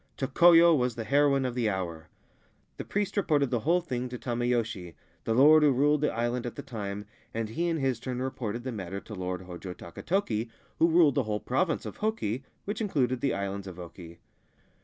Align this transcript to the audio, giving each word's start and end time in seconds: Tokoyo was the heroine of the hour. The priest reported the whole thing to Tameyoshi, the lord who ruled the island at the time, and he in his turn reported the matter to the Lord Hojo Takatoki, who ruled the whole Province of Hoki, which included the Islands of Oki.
Tokoyo 0.17 0.73
was 0.75 0.95
the 0.95 1.03
heroine 1.03 1.45
of 1.45 1.53
the 1.53 1.69
hour. 1.69 2.09
The 2.77 2.83
priest 2.83 3.15
reported 3.15 3.51
the 3.51 3.59
whole 3.59 3.81
thing 3.81 4.09
to 4.09 4.17
Tameyoshi, 4.17 4.95
the 5.25 5.35
lord 5.35 5.61
who 5.61 5.71
ruled 5.71 6.01
the 6.01 6.11
island 6.11 6.47
at 6.47 6.55
the 6.55 6.63
time, 6.63 7.05
and 7.35 7.49
he 7.49 7.67
in 7.67 7.77
his 7.77 7.99
turn 7.99 8.19
reported 8.19 8.63
the 8.63 8.71
matter 8.71 8.99
to 8.99 9.13
the 9.13 9.19
Lord 9.19 9.43
Hojo 9.43 9.75
Takatoki, 9.75 10.49
who 10.79 10.89
ruled 10.89 11.13
the 11.13 11.23
whole 11.25 11.39
Province 11.39 11.85
of 11.85 11.97
Hoki, 11.97 12.43
which 12.65 12.81
included 12.81 13.21
the 13.21 13.35
Islands 13.35 13.67
of 13.67 13.77
Oki. 13.79 14.17